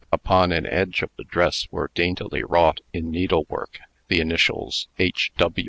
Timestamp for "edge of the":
0.65-1.23